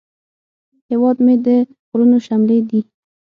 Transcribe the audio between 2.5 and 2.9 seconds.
دي